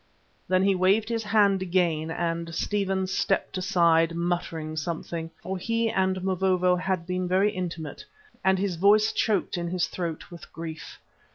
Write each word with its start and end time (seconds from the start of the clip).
Then 0.47 0.63
he 0.63 0.73
waved 0.73 1.09
his 1.09 1.21
hand 1.21 1.61
again, 1.61 2.09
and 2.09 2.55
Stephen 2.55 3.05
stepped 3.05 3.55
aside 3.59 4.15
muttering 4.15 4.75
something, 4.75 5.29
for 5.43 5.59
he 5.59 5.91
and 5.91 6.23
Mavovo 6.23 6.75
had 6.75 7.05
been 7.05 7.27
very 7.27 7.51
intimate 7.51 8.03
and 8.43 8.57
his 8.57 8.77
voice 8.77 9.13
choked 9.13 9.59
in 9.59 9.67
his 9.67 9.85
throat 9.85 10.31
with 10.31 10.51
grief. 10.51 10.97